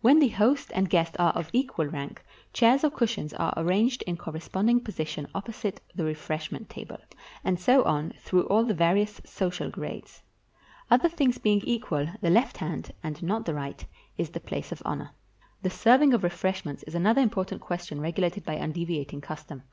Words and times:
When 0.00 0.18
the 0.18 0.28
host 0.30 0.72
and 0.74 0.88
guest 0.88 1.14
are 1.18 1.34
of 1.34 1.50
equal 1.52 1.84
rank, 1.86 2.24
chairs 2.54 2.84
or 2.84 2.90
cushions 2.90 3.34
are 3.34 3.52
arranged 3.54 4.00
in 4.04 4.16
cor 4.16 4.32
responding 4.32 4.80
position 4.80 5.28
opposite 5.34 5.78
the 5.94 6.04
refreshment 6.06 6.70
table,— 6.70 6.96
and 7.44 7.60
so 7.60 7.82
on 7.84 8.14
through 8.20 8.44
all 8.46 8.64
the 8.64 8.72
various 8.72 9.20
social 9.26 9.68
grades. 9.68 10.22
Other 10.90 11.10
452 11.10 11.10
HOW 11.10 11.10
TO 11.10 11.10
MAKE 11.10 11.10
CALLS 11.12 11.18
things 11.18 11.42
being 11.42 11.76
equal, 11.76 12.20
the 12.22 12.30
left 12.34 12.56
hand, 12.56 12.92
and 13.02 13.22
not 13.22 13.44
the 13.44 13.52
right, 13.52 13.84
is 14.16 14.30
the 14.30 14.40
place 14.40 14.72
of 14.72 14.80
honor. 14.86 15.10
The 15.60 15.68
serving 15.68 16.14
of 16.14 16.24
refreshments 16.24 16.82
is 16.84 16.94
another 16.94 17.20
important 17.20 17.60
question 17.60 18.00
regulated 18.00 18.42
by 18.42 18.54
undeviating 18.56 19.20
custom. 19.20 19.64